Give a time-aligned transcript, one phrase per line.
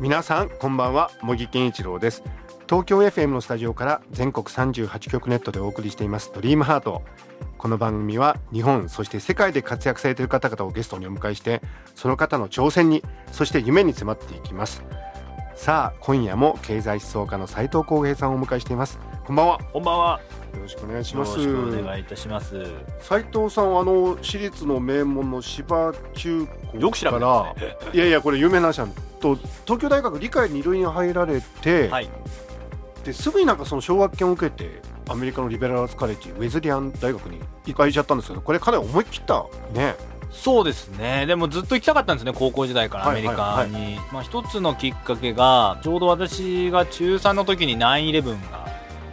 [0.00, 1.10] 皆さんこんばんは。
[1.20, 2.22] 茂木健一郎です。
[2.66, 6.32] 東京 FM のスタジオから全国38局ネットでお送りしています。
[6.34, 7.02] ドリームハート。
[7.58, 11.60] この番組は日本そして世界で活躍されている方々をゲストにお迎えして
[11.94, 14.82] その方の挑戦にそして夢に迫っていきます。
[15.54, 18.98] さあ今夜も経済思想家の斉藤光平さんをお迎えしています。
[19.30, 20.20] こんばんはこんばんは。
[20.54, 22.66] よろしくお願いしよろますしくお願いいたします。
[22.98, 27.76] 斉藤さんはあの私立の名門の芝中高からね。
[27.92, 32.08] いやいやこれ有名な話なんと東京大学理科二類に入られて、はい。
[33.04, 39.94] ですぐになんかその奨学金を受けてアメリカのリベラルアーツカレッジウェズリアン大学に行かれちゃったんですけどこれかなり思い切ったね
[40.32, 41.26] そうですね。
[41.26, 42.32] でもずっと行きたかったんですね。
[42.34, 44.00] 高校時代からアメリカに。
[44.12, 48.69] まあ一つのきっかけがちょうど私が中3の時に9/11が、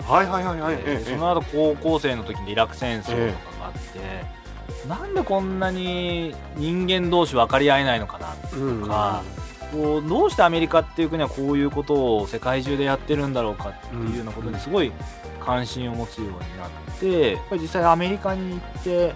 [0.08, 9.24] はいはいはいはい、でええその後高校生の時にイラク戦争とかがあって、なんでこんなに人間同士分かり合えないのかなうんとか。
[9.72, 14.94] こうどうしてアメリカっていう国はこういうことを世界中でやってるんだろうかっていうようなことにすごい
[15.42, 19.14] 関心を持つようになってやっぱり実際アメリカに行って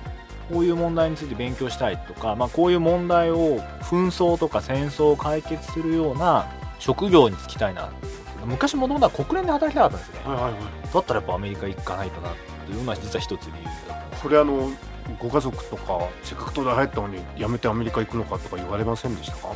[0.52, 7.89] こういう問題について勉強したいとか、まあ、こういう問題を紛争とか戦争を解決するような職業に就きたいな
[8.45, 10.36] 昔もともとは国連で働きたかったんですよね。
[10.36, 10.94] はいはいはい。
[10.94, 13.66] だったらやっぱアメリカ行かないとなっていうのは実は一つ理由。
[13.89, 14.72] だっれあの
[15.20, 19.53] ご家族とかせっかく東大入ったのに辞めてアメリカ行くのかとか言われませんでしたか？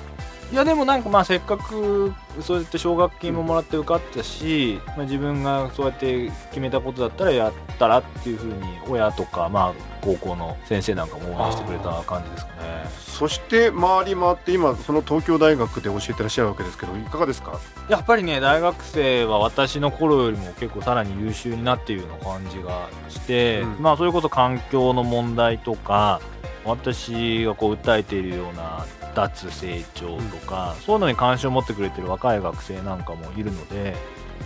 [0.52, 8.54] いやでもなんかまあせっかくそうやって奨学金ももらって受かったし、まあ、自分がそうやって決めたことだったらやったらっていうふうに
[8.88, 12.86] 親とかまあ高校の先生なんかも応援してくれた感じですかね。
[13.00, 17.60] そして回り回って今その東京大学で教えてらっしゃるわけですけどいかがですか？
[17.90, 23.82] やっぱりね大学生は私の頃よりも結構さらに優秀になっているような感じがして、うん。
[23.82, 26.22] まあそれこそ環境の問題とか
[26.66, 28.86] 私がこう訴えているような
[29.16, 33.96] 脱成長とか、そういうのに関心を持ってくれてる若い学生なんかもいるので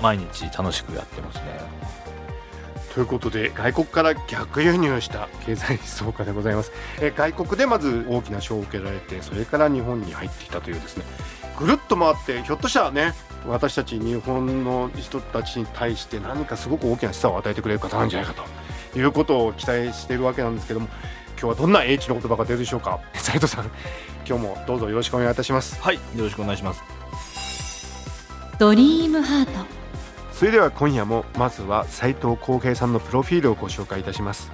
[0.01, 1.99] 毎日楽しくやってますね。
[2.93, 11.05] ということで外国から逆輸入した経済思想家でございます、え外国でまず大きな賞を受けられてそれから日本に入ってきたというですね
[11.57, 13.13] ぐるっと回ってひょっとしたらね
[13.47, 18.43] 私たち日本の人たちに対して何かすごく大きな示唆を与えてくれる方なんじゃないか
[18.93, 20.87] ということを期待しているわけなんですけども
[21.41, 22.99] 今日はどんな英知の言葉が出るでしょうか？
[23.13, 23.65] 斉藤さん
[24.27, 25.81] 今日もどうぞよろしくお願いいたします。
[25.81, 26.83] はいよろしくお願いします。
[28.57, 29.51] ドリームハート。
[30.33, 34.51] それでは今夜もまずは斉藤浩平さんのプロフィールをご紹介いたします。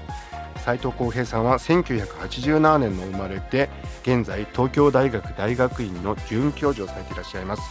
[0.64, 3.70] 斉藤浩平さんは1987年の生まれで
[4.02, 7.62] 現在東京大学大学院の准教授をされていらっしゃいます。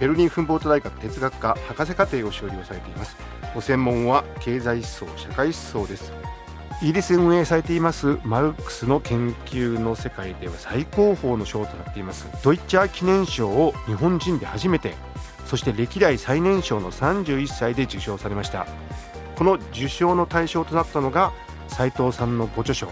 [0.00, 3.16] ベルリンフンボート大学哲学科博士課程を修了されています。
[3.54, 6.12] ご専門は経済思想社会思想です
[6.80, 12.28] イギリスで運営されていますマルクスの研究の世界では最高峰の賞となっています。
[12.44, 14.94] ドイツャー記念賞を日本人で初めて
[15.44, 18.66] そして歴代最年少の31歳で受賞されました。
[19.34, 21.32] この受賞の対象となったのが
[21.66, 22.88] 斉藤さんのご著書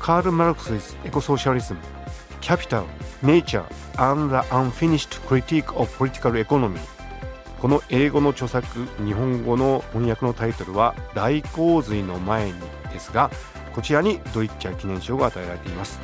[0.00, 1.80] カール・マルクス・エコソーシャリズム
[2.40, 2.84] Capital,
[3.22, 3.64] Nature
[3.98, 6.80] and the Unfinished Critique of Political Economy
[7.60, 8.66] この英語の著作
[9.04, 12.54] 日本語の翻訳のタイトルは大洪水の前に
[12.92, 13.30] ですが
[13.74, 16.00] こちらにドイッチャー記念賞が与えられています。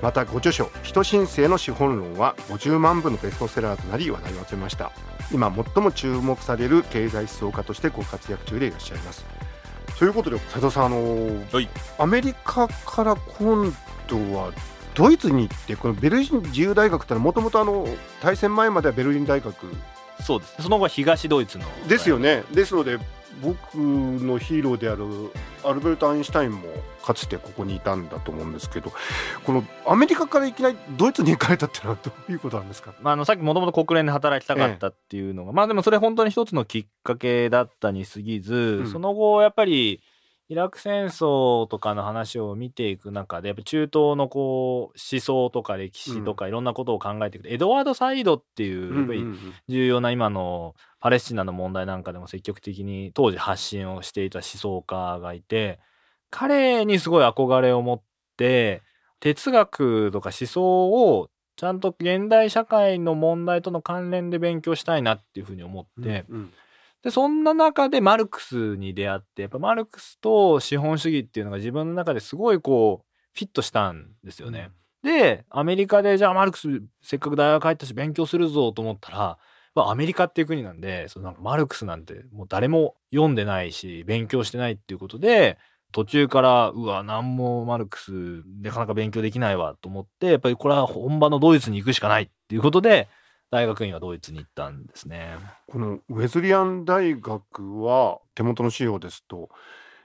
[0.00, 4.90] またご著書「人申請の資本論」は50万部のベストセラーとなり話題を集めました。
[5.32, 9.24] 今最も注目される経済思想家としてご活躍中でいらっしゃいます。
[9.98, 11.68] ということで斉藤さんあのはい。
[11.98, 13.72] アメリカから今
[14.08, 14.52] 度は
[14.94, 17.88] ドイツに行ってこのベルリン自由大学ってのはもともと
[18.20, 19.54] 大戦前まではベルリン大学
[20.22, 20.62] そうです。
[20.62, 22.44] その後は東ドイツのですよね。
[22.52, 22.98] ですので
[23.42, 25.04] 僕のヒーローである
[25.64, 26.68] アルベルト・アインシュタインも
[27.02, 28.92] かつてここにいたんだと思うんですけど
[29.44, 32.92] このアメリカからいきなりドイツに行かれたっていうのはどういうことなんですか？
[33.00, 38.86] まあ、あのさっきもともと国連で働きたかったっていうのが、まあでもそれ本当に一つのきっかけだったに過ぎず、ん。
[38.92, 40.02] その後やっぱり
[40.52, 49.24] イラク戦争とかの話を見ていく中でやっぱ中東のこう思想とか歴史とかいろんなことを考えていくと、エドワード・サイドっていうやっぱり
[49.68, 55.80] 重要な今のパレスチナの問題なんかでも積極的に当時発信をしていた思想家がいて
[56.30, 58.02] 彼にすごい憧れを持っ
[58.36, 58.82] て
[59.20, 66.52] 哲学とか思想をちゃんと現代社会の問題との関連で勉強したいなっていうふうに思って、うん
[67.02, 74.70] でそんな中でマルクスに出会ってやっぱマルクスと資本主義っていうのが自分の中ですごいこうフィットしたんですよね。
[75.02, 79.38] でアメリカでじゃあマルクスせっかく大学入ったし勉強するぞと思ったら、
[79.74, 85.58] まあ、アメリカっていう国なんでそのなんかマルクスなんてもう誰も読んでないし勉強してないっていうことで
[85.90, 88.12] 途中からうわ何もマルクス
[88.62, 93.08] なかなか勉強できないわと思ってやっぱりこれは本場のドイツに行くしかないっていうことで
[93.52, 95.36] 大学院はドイツに行ったんですね。
[95.68, 99.50] このウェズリアン大学は手元の資料ですと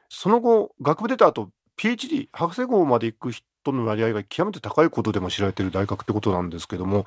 [0.09, 7.05] その後学部出た後 PhD 博士号まで行く人の割合が極めて高いことでも知られている大学ってことなんですけども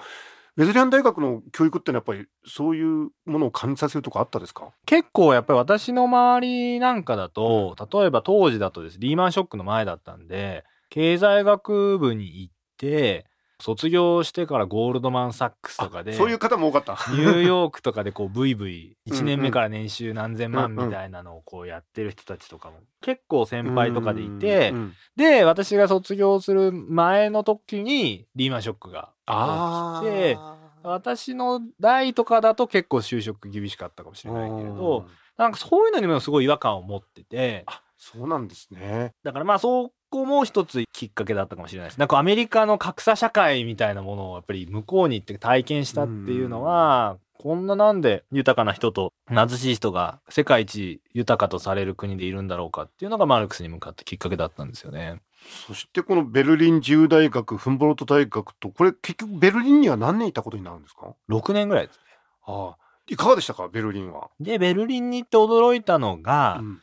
[0.56, 4.72] ウェズリアン大学の教育ってのはやっぱりそういうものを感じさせるとこあったですか？
[4.86, 13.26] 結構やっぱり私の周りなんかだと例えば当時だとですリーマンショックの前だったんで経済学部に行って
[13.60, 16.92] 卒業してからゴールドマン・サックスとかでそういう方も多かった。
[17.12, 30.38] ニューヨークとかでこうブイブイうんうん1年目から年収何千万みたいなのをこうやってる人たちとかも結構先輩とかでいてうんで私が卒業する前の時にリーマンショックがあ起きて
[30.82, 35.06] 私の代とかだと結構就職厳しかったかもしれないけれど
[35.36, 39.12] なんかそういうのにもすごい違和感を持っててあそうなんですね。
[39.22, 41.98] だからまあそこも一つきっかけだったかもしれないです。
[41.98, 55.22] なんかアメリカの格差社会みたいなものをやっぱり向こうに行って体験したっていうのは、こんななんで豊かな人と貧しい人が世界一豊かとされる国でいるんだろうかっていうのがマルクスに向かったきっかけだったんですよね。
[55.66, 62.02] そしてこのベルリン自由大学フンボルト大学とこれ結局ベルリンには何年いたことになるんですか？6年ぐらいですね。
[62.46, 62.76] ああ
[63.08, 63.68] いかがでしたか？
[63.68, 64.28] ベルリンは。
[64.38, 66.80] で、ベルリンに行って驚いたのが、うん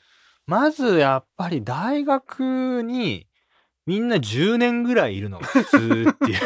[0.47, 3.27] まずやっぱり大学に
[3.85, 6.39] みんな10年ぐらいいるのが普通っていう。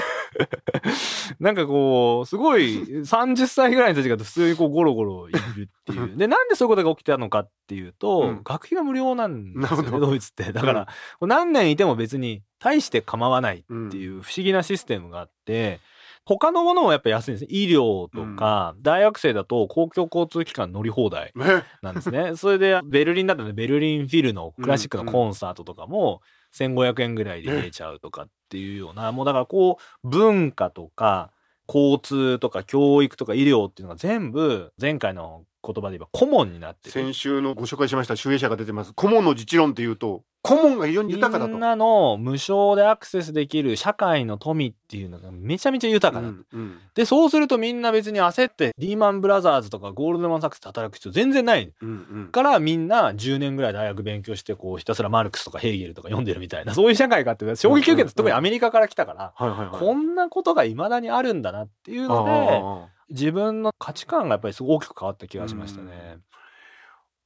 [1.40, 6.18] なんかこう、すごい30歳ぐらいの人たちが普通にこうゴロゴロいるっていう。
[6.18, 10.52] で、なんでそういうことが起きたのかっていうと、うん学費が無料なんですよね、ドイツって。
[10.52, 10.88] だから、
[11.22, 15.80] 何年いても別に大して構わないうんっていう不思議なシステムがあって、
[16.26, 17.48] 他のものもやっぱ安いんですね。
[17.50, 21.32] 医療とか、大学生だと公共交通機関乗り放題。
[21.36, 22.36] ねなんですね。
[22.38, 26.22] それで、ベルリンだとね、ベルリンフィルのクラシックのコンサートとかも、
[26.54, 31.32] 1500円ぐらいで見えちゃうとかっていうような、もうだからこう、文化とか、
[31.68, 36.92] 交通とか教育とか医療っていうのが全部、前回の言葉で言えば顧問になってる。
[36.92, 41.52] 先週のご紹介しました集英社が出てます顧問の実論っていうと顧問が非常に豊かだと。
[41.52, 46.28] みんなの無償でアクセスできる社会の富っていうのがめちゃめちゃ豊かだ。
[46.28, 51.72] うんうんで、そうするとみんな別に焦って、リーマンブラザーズとかゴールドマンサックスで働く必要全然ない。
[51.82, 59.34] うんうんからみんな10年ぐらい大学勉強してこうひたすらマルクスとかヘーゲルとか読んでるみたいなそういう社会があって衝撃受けた特にアメリカから来たから。
[59.72, 66.20] こんなことが未だにあるんだなっていうので自分の価値観がやっぱりすごい大きく変わった気がしましたね。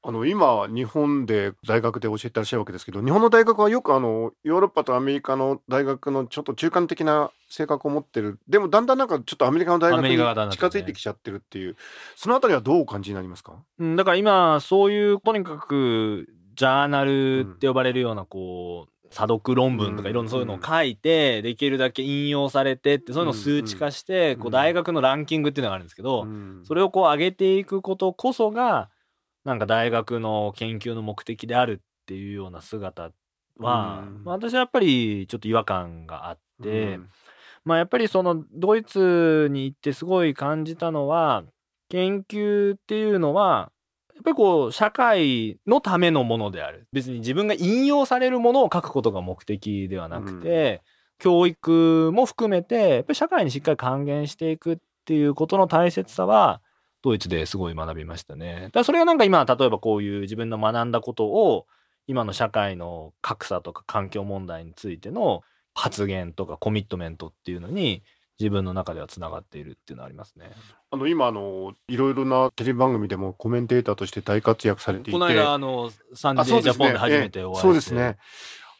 [0.07, 8.37] あの今日本で大学で教えてらっしゃるわけですけど日本の大学はよくあのヨーロッパとアメリカの大学のちょっと中間的な性格を持ってる。
[8.47, 10.15] でもだんだんなんかちょっとアメリカの大学に
[10.51, 11.75] 近づいてきちゃってるっていう
[12.15, 13.53] そのあたりはどうお感じになりますか？
[13.79, 24.39] うん、だから今そういうとにかくジャーナルって呼ばれるようなこう査読論文とかいろんなそういうのを書いてできるだけ引用されてってそういうのを数値化してうん。
[24.41, 26.61] こう大学のランキングっていうのがあるんですけどうん。
[26.63, 28.89] それをこう上げていくことこそが
[29.45, 33.11] なんか大学の研究の目的であるっていうような姿
[33.57, 34.23] は、うん。
[34.25, 37.09] まあ私はやっぱりちょっと違和感があって、うん。
[37.63, 41.43] まあやっぱりそのドイツに行ってすごい感じたのは
[41.89, 43.71] 研究っていうのは
[44.15, 46.87] やっぱりこう社会のためのものである。
[46.91, 50.81] 別に自分が引用されるものを書くことが目的ではなくて、
[51.19, 56.61] 教育も含めてやっぱり社会にしっかり還元していくっていうことの大切さは
[57.05, 58.69] ドイツですごい学びましたね。
[58.73, 61.67] だそれがなんか今例えばこういう自分の学んだことを
[62.07, 65.43] 今の社会の格差とか環境問題についての
[65.75, 68.01] 発言とかコミットメントっていうのに
[68.39, 70.49] 自分の中ではつながっているっていうのはありますね。
[70.89, 78.17] あの今あのいろいろなテレビ番組でもコメンテーターとして大活躍されていてこの間あのサンデージャポンで初めてお会いして、ええそうですね。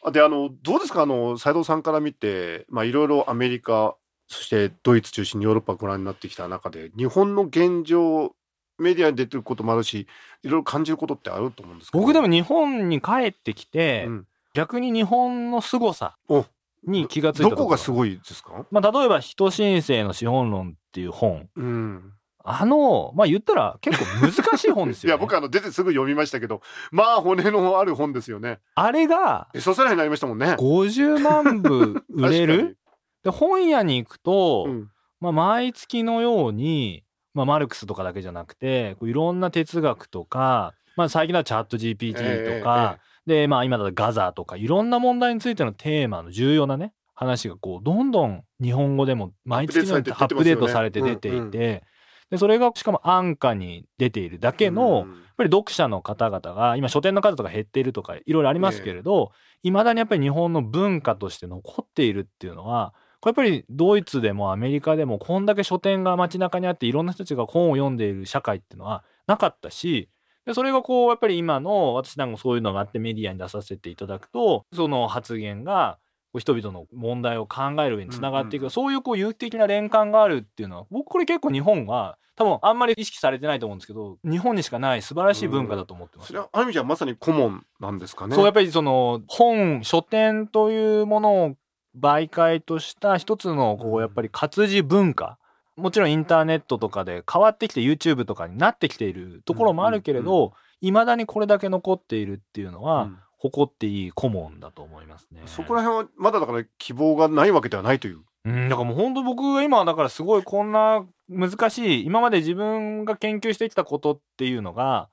[0.04, 3.96] あであのどうですかあの斉藤さんから見てまあいろいろアメリカ
[4.28, 8.34] そしてドイツ中心にヨーロッパご覧になってきた中で日本の現状
[8.78, 10.06] メディアに出てることもあるし
[10.42, 12.02] いろいろ感じることってあると思うんですけど。
[12.02, 14.26] 僕でも日本に帰ってきて、うん。
[14.54, 16.44] 逆に日本の凄さお
[16.86, 18.64] に気がついたどこがすい、ごいですか？
[18.70, 21.48] まあ、例えば「人申請の資本論」っていう本。
[21.56, 22.12] うん。
[22.42, 28.60] あのまあ言ったら結構難しい本ですよ、ね、 いや僕あの出てすぐ読みましたけどまあ骨のある本ですよね。
[28.76, 30.52] あれがベストセラーになりましたもんね。
[30.58, 32.78] 50万部売れる？
[33.26, 34.90] で本屋に行くと、にうん。
[35.18, 37.02] まあ、毎月のように、
[37.34, 51.82] まあ、マルクスとかだけじゃなくてこういろんな哲学とか、まあ、最近はチャット GPT とか、で、まあ、今だとガザとかいろんな問題についてのテーマの重要なね話がこうどんどん日本語でも毎月のようにアップデートされて出ていて。
[52.28, 62.94] でそれがしかも安価に出ているだけの、うんやっぱり読者の方々が今書店の数とか減っているとかいろいろありますけれどいま、未だにやっぱり日本の文化として残っているっていうのは
[63.34, 70.08] これやっぱりドイツでもアメリカでもこんだけ書店が街中にあっていろんな人たちが本を読んでいる社会っていうのはなかったし
[70.44, 75.98] でそれがこうやっぱり今の私なんかもそういうのがあってメディアに出させていただくとその発言が
[76.32, 86.28] こう人々の問題を考える上につながっていく、うんうんそういうこう有機的な連関があるっていうのは僕これ結構日本は多分あんまり意識されてないと思うんですけど日本にしかない素晴らしい文化だと思ってます。
[86.28, 88.36] それはある意味じゃまさに顧問なんですかね？
[88.36, 91.56] そうやっぱりその本書店というものを
[92.00, 95.38] 媒介とした一つのこうやっぱり活字文化。
[95.76, 103.18] もちろんインターネットとかで変わってきて YouTube とかになってきているところもあるけれうんうんどいまだにこれだけ残っているっていうのは、うん。
[103.38, 105.42] 誇っていい顧問だと思いますね。
[105.46, 108.22] そこら辺はまだだから希望がないわけではないという。
[108.46, 115.08] うん、だからもう本当僕は今だからすごいこんな難しい今まで自分が研究してきたことっていうのが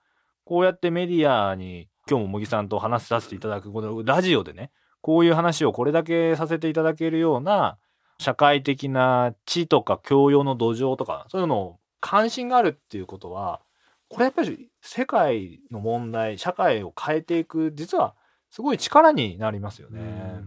[0.46, 4.72] こうやってメディアに今日も茂木さんと話させていただくこのラジオでね
[5.04, 7.78] こういう話をこれだけさせていただけるような
[8.20, 13.60] 社会的な知とか教養の土壌とかそういうのを関心があるっていうことは
[14.08, 18.16] これやっぱり世界の問題社会を変えていく実は
[18.50, 20.42] すごい力になりますよね。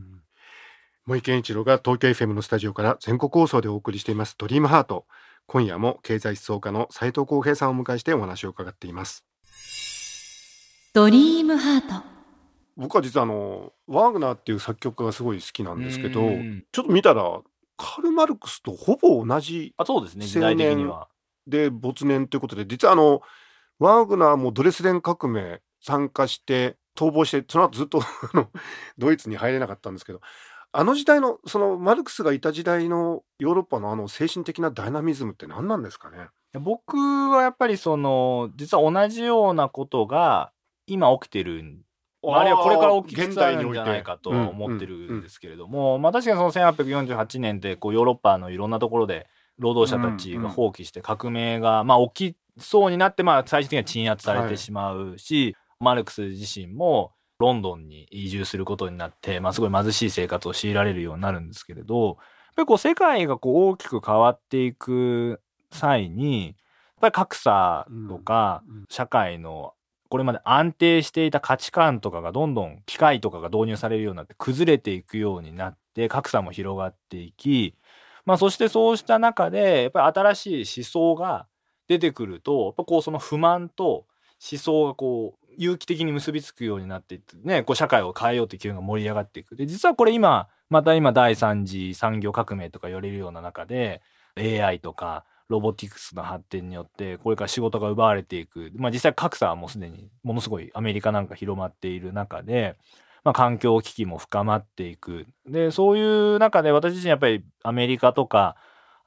[1.05, 5.05] 森健一郎が東京 FM のスタジオから全国放送でお送りしていますドリームハート。
[5.47, 9.25] 今夜も経済思想家の斉藤浩平さんをお迎えしてお話を伺っています。
[10.95, 12.16] ドリームハート
[12.77, 17.41] 僕は実はあのワーグナーっていう作曲家がすごい好きなんですけどうんちょっと見たら
[17.77, 20.27] カール・マルクスとほぼ同じあそうですね。
[20.27, 21.09] 時代的には。
[21.47, 23.21] で没年ということで実はあの
[23.79, 28.01] ワーグナーもドレスデン革命参加して逃亡してその後ずっと
[28.99, 30.21] ドイツに入れなかったんですけど
[30.73, 36.29] あの時代のそのマルクスがいた時代のヨーロッパのあの精神的なダイナミズムって何なんですかね？
[36.59, 40.53] 僕はやっぱりその実は同じようなことが
[40.87, 41.81] 今起きてるん
[42.35, 49.27] あるいはこれから起きつつあるんじゃないかと思ってるんですけれども、まあ確かにその1848年ってこうヨーロッパのいろんなところで
[49.59, 62.17] 労働者たちが放棄して革命がまあ起きそうになってまあ最終的には鎮圧されてしまうし、マルクス自身もロンドンに移住することになって、まあ、すごい貧しい生活を強いられるようになるんですけれどやっ
[62.57, 65.41] ぱりこう世界がこう大きく変わっていく
[65.71, 66.55] 際にやっ
[67.01, 69.75] ぱり格差とか社会の
[70.09, 77.75] これまで安定していた価値観とかがどんどん機械とかが導入されるようになって崩れていくようになって格差も広がっていき、
[78.25, 81.47] まあ、そしてそうした中でやっぱり新しい思想が
[81.89, 84.07] 出てくるとやっぱこうその不満と
[84.51, 89.57] 思想がこう有機的に結びつくようになっていってねこう社会を変えようっていう機運が盛り上がっていく。
[89.57, 94.03] で実はこれ今また今第三次産業革命とか言われるような中で
[94.37, 102.77] AI とかロボティクスの発展によってこれから仕事が奪われていく、まあ、実際格差はもうすでにものすごいアメリカなんか広まっている中で、
[103.25, 105.27] まあ、環境危機も深まっていく。
[105.49, 106.03] でそうい
[106.37, 108.57] う中で私自身やっぱりアメリカとか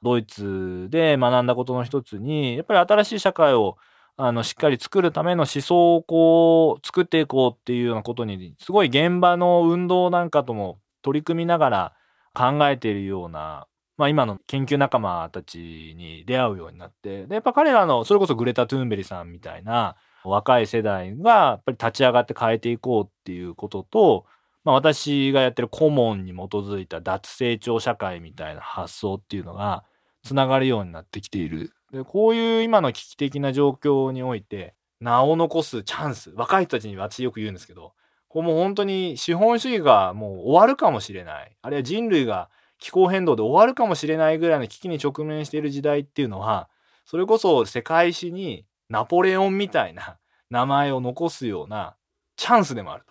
[0.02, 3.76] ドイツで学んだことの一つにやっぱり新しい社会を
[4.16, 11.92] あのしっかり作るための思想をこう作っていこうっていうようなことにすごい現場の運動なんかとも取り組みながら
[12.34, 13.66] 考えているような、
[14.00, 15.58] まあ、今の研究仲間たち
[15.94, 24.24] に出会うようになってでやっぱ彼らのそれこそグレタ・トゥーンベリさんみたいな若い世代がやっぱり立ち上がって変えていこうっていうことと、
[24.64, 29.84] まあ、私がやってる顧問に基づいた脱成長社会みたいな発想っていうのが
[30.22, 31.74] つながるようになってきている。
[31.92, 37.92] でこういう今の危機的な状況において名を残すチャンス若い人たちに私よく言うんですけど
[38.28, 42.48] こうもう本当に資本主義がもう終わるかもしれないあるいは人類が
[42.80, 46.68] 気候変動で終わるかもしれないぐらいの危機に直面している時代っていうのは
[47.04, 50.16] それこそ世界史にナポレオンみたいな
[50.50, 51.94] 名前を残すような
[52.36, 53.10] チャンスでもあると。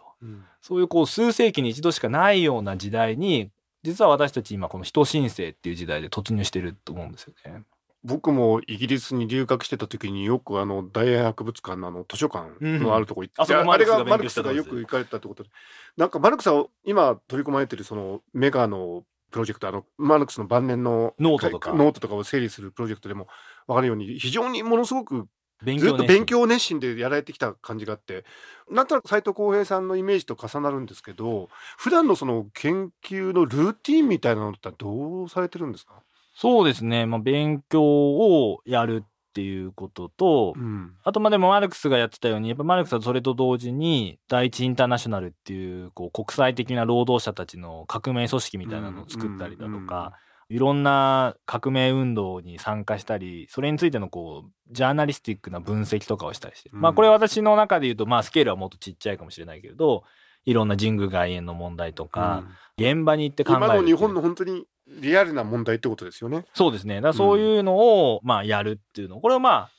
[0.62, 3.52] そういうこう数世紀に一度しかないような時代に
[3.84, 7.64] 実は私たち今この人申請っていう時代で突入してると思うんですよね。
[8.04, 15.50] 僕もイギリスに留学してた時によくあの大英博物館のあの図書館のあるとこ行って、うんああれがマルクスがよく行かれたってことで
[15.98, 21.74] なんかマルクスは今取り込まれてるその MEGA のプロジェクトあのマルクスの晩年のノートとか。
[21.74, 23.28] ノートとかを整理するプロジェクトでも
[23.68, 25.28] 分かるように非常にものすごく
[25.62, 28.24] 勉ずっと勉強熱心でやられてきた感じがあって
[28.72, 35.96] なんとなく斎藤幸平さんのイメージと重なるんですけど普段のその研究のルーティンみたいなのってどうされてるんですか？
[36.34, 39.04] そうですね、まあ、勉強をやる
[39.40, 40.92] っていうことと、うん。
[41.04, 50.12] あとまあでもマルクスがやってたようにやっぱマルクスはそれと同時に第一インターナショナルっていうこう国際的な労働者たちの革命組織みたいなのを作ったりだとか、
[50.50, 56.82] いろんな革命運動に参加したりそれについてのこうジャーナリスティックな分析とかをしたりして、うん。
[56.82, 60.04] まあこれは私の中で言うとまあスケールはもっとちっちゃいかもしれないけれど
[60.46, 62.44] いろんな神宮外苑の問題とか、
[62.78, 66.46] 現場に行って考える今の日本の本当にリアルな問題ってことですよね。
[66.54, 67.02] そうですね。
[67.02, 69.20] だそういうのを、まあやるっていうの。
[69.20, 69.72] これをまあ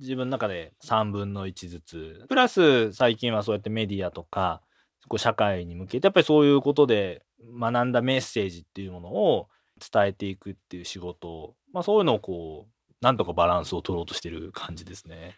[0.00, 2.26] 自分の中で3分の1ずつ。
[2.28, 4.60] プラス最近はそうやってメディアとか、
[5.08, 7.24] こう社会に向けてやっぱりそういうことで
[7.58, 9.48] 学んだメッセージっていうものを
[9.92, 15.36] 伝えていくっていう仕事を、まあそういうのをこう、なんとかバランスを取ろうとしてる感じですね。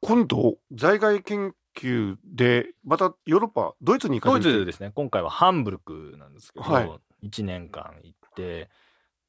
[0.00, 4.92] 今度在外研究でまたヨーロッパドイツに行かドれるイツですね。
[4.94, 8.68] 今回はハンブルクなんですけど、はい1年間行って、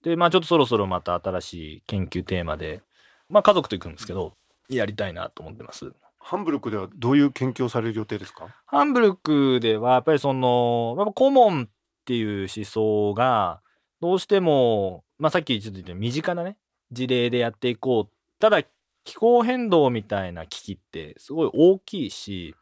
[0.03, 2.83] で、まあちょっとそろそろまた新しい研究テーマで、
[3.29, 4.33] まあ家族と行くんですけど、
[4.69, 5.91] やりたいなと思ってます。
[6.19, 8.55] ハンブルクではどういう研究をされる予定ですか？
[8.67, 11.69] ハンブルクではやっぱりその、やっぱコモンっ
[12.05, 13.61] ていう思想が、
[14.01, 16.57] どうしても、まあさっきちょっと言った身近なね、
[16.91, 18.39] 事例でやっていこう。
[18.39, 18.61] ただ、
[19.09, 22.53] 気候変動みたいな危機ってすごい大きいし、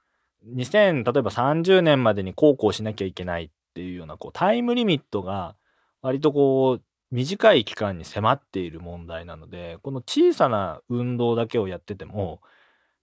[0.56, 5.58] 2000、例えば30年までにこうこうしなきゃいけないっていうようなこうタイムリミットが
[6.01, 12.39] 割とこう短い期間に迫っている問題なので、この小さな運動だけをやってても、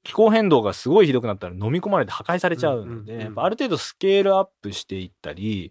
[0.04, 3.20] 気候変動がすごいひどくなったら飲み込まれて破壊されちゃうので、うんうんうん。
[3.20, 5.70] やっぱある程度スケールアップしていったり、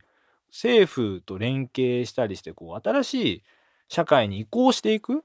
[0.51, 3.43] 政府と連携したりして、こう、新しい
[3.87, 5.23] 社会に移行していく、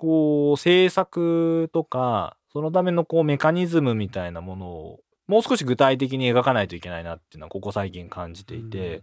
[0.00, 9.02] こう、政策とか、そのためのこう、メカニズムみたいなものを、もう少し具体的に描かないといけないなっていうのは、ここ最近感じていて、うん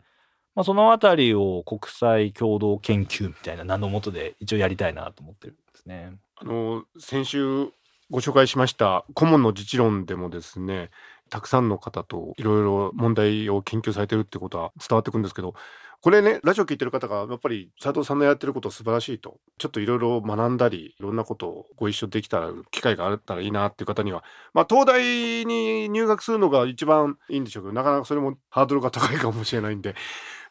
[0.57, 6.13] まあ、そのあたりを国際共同研究みたいな名のもとで一応やりたいなと思ってるんですね。
[6.35, 7.67] あの先週
[8.09, 10.89] ご紹介しました顧問の自治論でもですね
[11.29, 15.53] たくさんの方といろいろ問題を研究されてるってことは伝わってくるんですけど
[15.99, 29.95] これねラジオ聞いてる方がやっぱり斉藤さんのやってること素晴らしいとちょっといろいろ学んだりいろんなことをご一緒できたら機会があったらいいなっていう方にはまあ東大に入学するのが一番いいんでしょうけどなかなかそれもハードルが高いかもしれないんで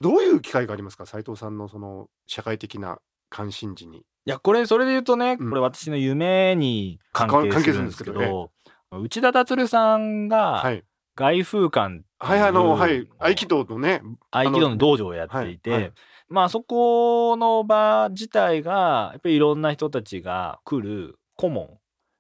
[0.01, 1.07] どういう機会がありますか？
[1.07, 2.99] 斉藤さんのその社会的な
[3.31, 3.99] 関心事に。
[3.99, 5.49] いや、これ、それで言うとね、うん。
[5.51, 8.51] これ私の夢に関関係係するんですけするんど、
[8.93, 10.85] 内田達さんがはい、
[11.17, 15.93] 外風館はい、あの、はい、合気道のね、合気道の道場をやっていて、はいはい。
[16.29, 21.79] まあそこの場自体が、やっぱりいろんな人たちが来る顧問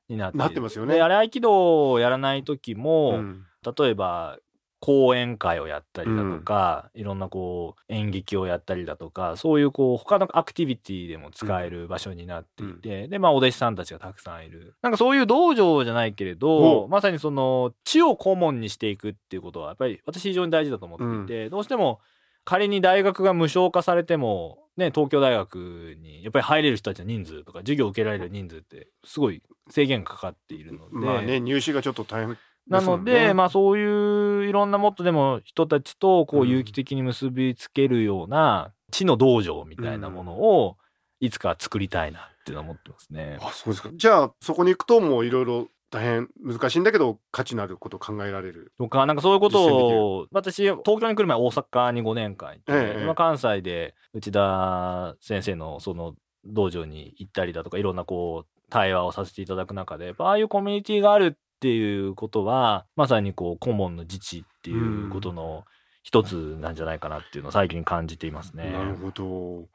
[0.09, 0.95] になってなってますよね。
[0.95, 3.45] で、あれ合気道をやらない時も、うん。
[3.79, 4.39] 例えば
[4.81, 14.75] 講演会をやったりだとか、いろんなこう演劇をやったりだとかそういうこう他のアクティビティでも使える場所になっていて、でまあお弟子さんたちがたくさんいる。
[14.83, 22.01] なんかそういう道場じゃないけれほどまさにその知を顧問にしていくっていうことはやっぱり私非常に大事だと思っていて、どうしても
[22.45, 40.77] 仮に大学が無償化されても、ね、東京大学にやっぱり入れる人たちの人数とか授業を受けられる人数ってすごい制限がかかっているので、まあね、入試がちょっと大変なので、ねまあそういういろんなもっとでも人たちとこううん有機的に結びつけるような知の道場みたいなものを
[41.21, 43.39] いつか作りたいなっていうのは思ってますね。
[43.41, 43.91] あ、そうですか。
[43.95, 48.73] じゃあ、そこに行くともういろいろ大変難しいんだけど、価値のあることを考えられる。
[48.79, 65.64] とか、なんかそういうことを、私、東京に来る前大阪に5年間行って、ええ今関西で内田先生のその道場に行ったりだとか、いろんなこう、対話をさせていただく中で、ああいうコミュニティがあるっていうことは、まさにこう、顧問の自治っていうことの
[66.03, 68.71] 一つなんじゃないかなっていうのを最近感じていますね。
[68.71, 69.69] なるほど。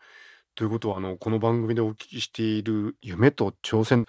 [0.53, 4.05] ということは、あの、この番組でお聞きしている夢と挑戦、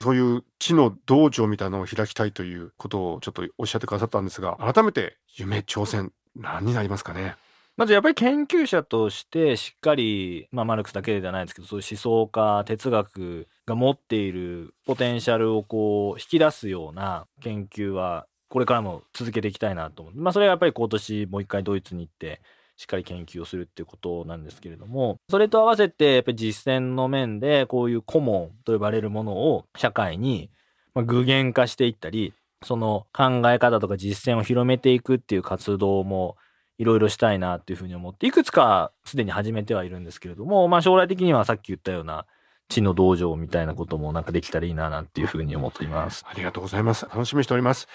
[0.00, 7.36] そういう知の道場みたいなのを開きたいということをちょっとおっしゃってくださったんですが、改めて夢、挑戦、何になりますかね？
[7.80, 22.42] まずやっぱり研究者としてしっかり、まあ、マルクスだけではないんですけどそういう思想家哲学が持っているポテンシャルをこう引き出すような研究はこれからも続けていきたいなと思う、まあ、それはやっぱり今年もう一回ドイツに行って
[22.76, 30.50] しっかり研究をするっていうことなんですけれどもそれと合わせてやっぱり実践の面でこういう顧問と呼ばれるものを社会に
[30.94, 36.36] 具現化していったりその考え方とか実践を広めていくっていう活動も
[36.80, 42.26] いろいろしたいなっていうふうに思って、いくつかすでに始めてはいるんですけれども、まあ将来的にはさっき言ったような
[42.68, 46.24] 知の道場みたいなこともなんかできたらいいななんていうふうに思っています。
[46.26, 47.04] ありがとうございます。
[47.04, 47.86] 楽しみにしております。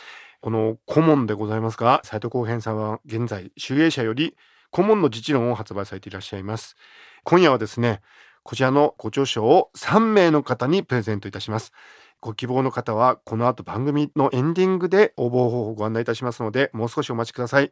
[0.42, 4.36] この顧問でございますが、斉藤浩平さんは現在、集英社より
[4.70, 6.76] 顧問の自治論を発売されていらっしゃいます。
[7.24, 8.02] 今夜はですね、
[8.46, 11.74] こちらのご著書を3名の方にプレゼントいたします
[12.22, 17.72] ご希望の方はこの後番組のエンディングで応募方法をご案内いたしますのでもう少しお待ちください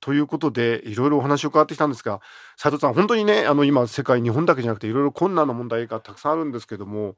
[0.00, 2.20] ということでいろいろお話を伺ってきたんですが
[2.56, 7.16] 斉藤さん本当にねあの今世界日本だけじゃなくていろいろ困難な問題がたくさんあるんですけども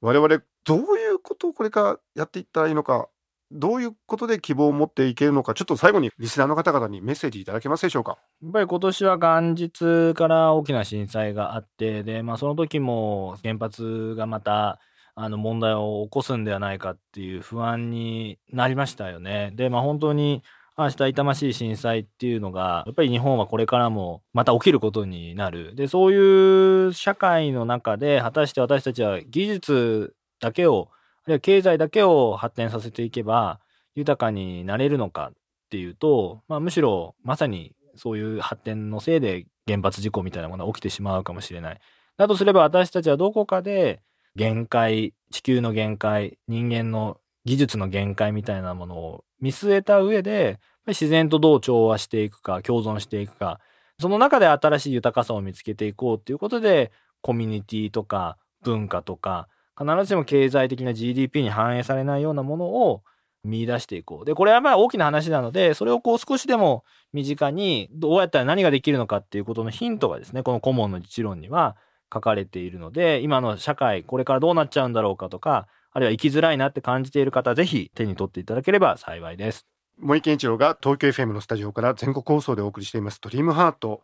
[0.00, 3.08] 我々どういうことをこれからやっていったらいいのか
[3.52, 8.16] どういうことで希望を持っていけるのかちょっと最後にリスナーの方々にメッセージいただけますでしょうか？
[8.42, 14.78] やっぱり今年は元日から大きな震災があってで、まあ、その時も原発がまた
[15.16, 19.50] あの問題を起こすんではないかっていう不安になりましたよね。
[19.56, 20.44] で、まあ、本当に
[20.84, 30.88] 明日痛ましい震災っていうのがやっぱり日本はこれからもまた起きることになるでそういう社会の中で果たして私たちは技術だけを
[31.24, 33.60] あるいは経済だけを発展させていけば
[33.94, 35.32] 豊かになれるのかっ
[35.70, 41.80] ていうと、まあ、むしろまさにそういう発展のせいで原発事故みたいなものが起きてしまうかもしれない。
[42.16, 44.00] だとすれば私たちはどこかで
[44.34, 53.60] 限界地球の限界人間の技術の限界みたいなものを見据えた上で自然とどう調和していくか共存していくか
[53.98, 56.90] その中で新しい豊かさを見つけていこうっていうことで
[57.20, 63.02] コミュニティとか文化とか必ずしも経済的な GDP に反映されないようなものを
[63.44, 64.24] 見出していこう。
[64.26, 71.76] で、これはまあ大きな話なので、それをこう少しでも身近にどうやったら何ができるのかっていうことのヒントがですね、この顧問の実論には
[72.12, 79.79] 書かれているので、今の社会、これからどうなっちゃうんだろうかとか、あるいは生きづらいなって感じている方、ぜひ手に取っていただければ幸いです。
[80.00, 84.02] 森健一郎が東京 FM のスタジオから全国放送でお送りしていますドリームハート。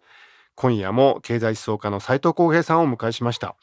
[0.55, 3.57] 今夜も経済思想家の斉藤浩平さんをお迎えしました。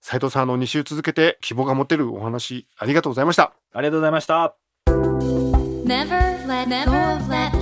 [0.00, 3.52] 斉藤さんの2週続けて希望が持てるお話ありがとうございました。
[3.72, 4.54] ありがとうございました。
[4.86, 7.52] Never let go of that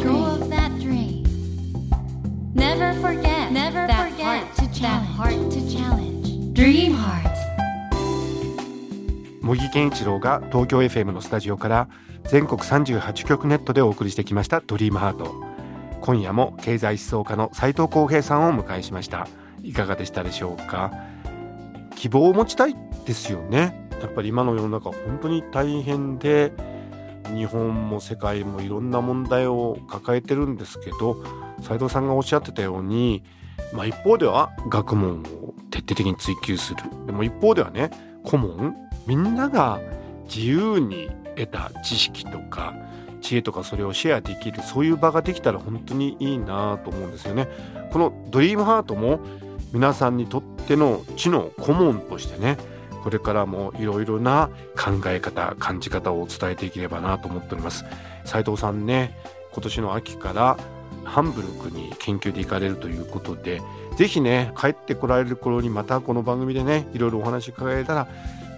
[0.79, 1.25] dream.
[2.55, 4.45] Never forget, never forget
[4.81, 6.55] that heart to challenge.
[6.55, 7.38] Dream heart.
[9.49, 11.89] 茂木健一郎が東京 FM のスタジオから
[12.25, 15.43] 全国38局ネットでお送りしてきましたドリームハート。
[16.03, 19.27] 今夜も経済思想家の斉藤浩平さんをお迎えしました。
[19.63, 20.93] いかがでしたでしょうか？
[21.97, 23.89] 希望を持ちたいですよね。
[24.03, 26.53] やっぱり今の世の中本当に大変で
[27.35, 31.25] 日本も世界もいろんな問題を抱えてるんですけど
[31.63, 33.25] 斉藤さんがおっしゃってたように、
[33.73, 36.83] まあ、一方では学問を徹底的に追求する。
[37.07, 37.89] でも一方ではね
[38.25, 38.77] 顧問
[39.09, 39.81] みんなが
[40.25, 42.75] 自由に得た知識とか
[43.23, 47.49] 知恵とかそれをシェアできるそういう場ができたら本当にいいなと思うんですよね。
[47.91, 49.21] このドリームハートも
[49.73, 52.59] 皆さんにとっての知の顧問としてね
[53.03, 57.85] これからもいろいろな考え方感じ方を伝えていければなと思っております
[58.25, 59.17] 斉藤さんね
[59.53, 60.59] 今年の秋から
[61.05, 63.63] ハンブルクに研究で行かれるということで
[63.97, 68.09] ぜひね帰ってこられる頃にまたこの番組でねいろいろお話伺えたら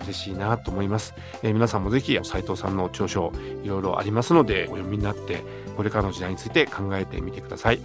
[0.04, 3.32] 嬉しいなと思います、えー、皆さんもぜひ斉藤さんの著書
[3.62, 5.42] いろいろありますのでお読みになって
[5.76, 7.80] これからの時代について考えてみてください。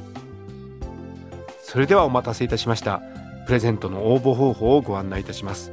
[1.75, 3.01] それではお待たせいたしました。
[3.47, 5.71] プレゼントの応募方法をご案内いたします。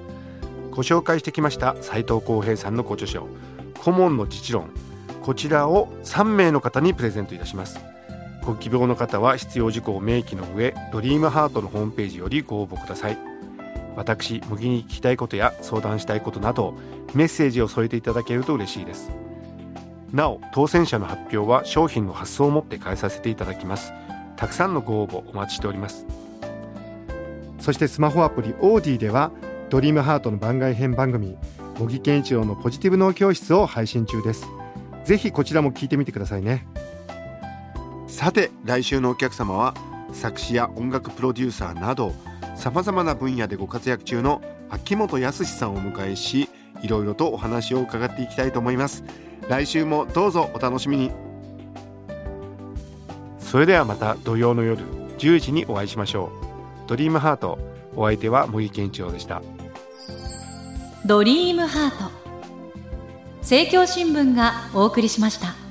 [0.70, 3.28] ご紹介してきました斉藤浩平さんのご著書
[3.78, 4.70] 顧問の実論。
[5.22, 7.78] こちらを3名の方にプレゼントいたします。
[8.44, 13.31] ご希望の方は必要事項を明記の上ドリームハートのホームページよりご応募ください。
[13.96, 16.74] 私麦に聞きたいことや相談したいことなど
[17.14, 19.10] メッセージを添えていただけると嬉しいです。
[20.12, 23.92] なお当選者の発表は商品の発送をもって返させていただきます。
[24.36, 26.06] たくさんのご応募お待ちしております。
[27.58, 29.30] そしてスマホアプリオーディでは
[29.70, 31.36] ドリームハートの番外編番組
[31.78, 34.46] 茂木健一郎のポジティブ脳教室を配信中です。
[35.04, 36.66] ぜひこちらも聞いてみてくださいね。
[38.06, 39.74] さて来週のお客様は
[40.12, 42.12] 作詞や音楽プロデューサーなど
[42.54, 46.48] さまざまな分野でご活躍中の秋元康さんをお迎えし
[46.82, 49.04] いろいろとお話を伺っていきたいと思います。
[49.48, 51.10] 来週もどうぞお楽しみに。
[53.38, 54.82] それではまた土曜の夜
[55.18, 56.30] 10時にお会いしましょ
[56.86, 56.88] う。
[56.88, 57.58] ドリームハート
[57.94, 59.42] お相手は茂木健一郎でした。
[61.04, 62.10] ドリームハート
[63.40, 65.61] 政教新聞がお送りしました。